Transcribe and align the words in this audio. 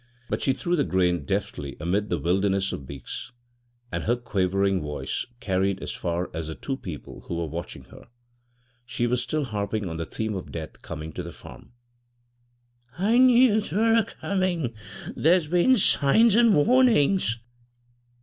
But 0.29 0.41
she 0.41 0.53
threw 0.53 0.75
the 0.75 0.83
grain 0.83 1.25
deftly 1.25 1.77
amid 1.79 2.09
the 2.09 2.17
wilderness 2.17 2.71
of 2.71 2.87
beaks, 2.87 3.31
and 3.91 4.05
her 4.05 4.15
quavering 4.15 4.81
voice 4.81 5.27
carried 5.39 5.79
as 5.79 5.91
far 5.91 6.31
as 6.33 6.47
the 6.47 6.55
two 6.55 6.75
people 6.75 7.21
who 7.27 7.35
were 7.35 7.45
watching 7.45 7.83
her. 7.83 8.07
She 8.83 9.05
was 9.05 9.21
still 9.21 9.43
harping 9.45 9.87
on 9.87 9.97
the 9.97 10.07
theme 10.07 10.33
of 10.33 10.51
death 10.51 10.81
coming 10.81 11.11
to 11.13 11.21
the 11.21 11.31
farm. 11.31 11.73
"I 12.97 13.19
knew 13.19 13.61
'twere 13.61 13.93
a 13.97 14.03
coming. 14.05 14.73
There's 15.15 15.45
been 15.45 15.77
signs 15.77 16.35
an' 16.35 16.51
warnings." 16.55 17.37